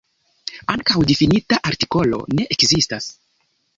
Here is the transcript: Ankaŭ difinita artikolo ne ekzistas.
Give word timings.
Ankaŭ 0.75 1.03
difinita 1.11 1.59
artikolo 1.73 2.23
ne 2.39 2.47
ekzistas. 2.57 3.11